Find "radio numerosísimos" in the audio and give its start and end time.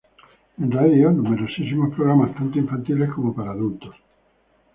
0.77-1.93